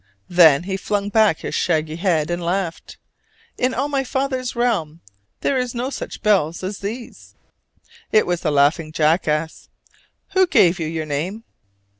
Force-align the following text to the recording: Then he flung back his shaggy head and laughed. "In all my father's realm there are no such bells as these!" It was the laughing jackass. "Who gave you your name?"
Then 0.31 0.63
he 0.63 0.77
flung 0.77 1.09
back 1.09 1.41
his 1.41 1.53
shaggy 1.53 1.97
head 1.97 2.31
and 2.31 2.41
laughed. 2.43 2.97
"In 3.55 3.71
all 3.75 3.87
my 3.87 4.03
father's 4.03 4.55
realm 4.55 5.01
there 5.41 5.59
are 5.61 5.67
no 5.75 5.91
such 5.91 6.23
bells 6.23 6.63
as 6.63 6.79
these!" 6.79 7.35
It 8.11 8.25
was 8.25 8.41
the 8.41 8.49
laughing 8.49 8.91
jackass. 8.91 9.69
"Who 10.31 10.47
gave 10.47 10.79
you 10.79 10.87
your 10.87 11.05
name?" 11.05 11.43